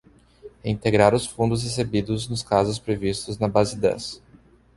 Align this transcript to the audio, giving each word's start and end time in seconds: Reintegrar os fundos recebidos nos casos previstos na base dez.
Reintegrar 0.63 1.13
os 1.13 1.27
fundos 1.27 1.61
recebidos 1.61 2.27
nos 2.27 2.41
casos 2.41 2.79
previstos 2.79 3.37
na 3.37 3.47
base 3.47 3.75
dez. 3.77 4.19